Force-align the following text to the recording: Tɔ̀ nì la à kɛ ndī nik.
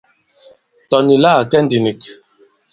Tɔ̀ 0.89 1.01
nì 1.07 1.15
la 1.23 1.31
à 1.41 1.47
kɛ 1.51 1.57
ndī 1.63 1.79
nik. 1.85 2.01